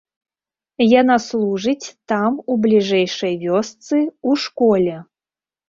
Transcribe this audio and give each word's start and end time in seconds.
Яна 1.01 1.17
служыць 1.25 1.91
там 2.13 2.41
у 2.51 2.57
бліжэйшай 2.65 3.39
вёсцы, 3.47 4.03
у 4.29 4.37
школе. 4.49 5.01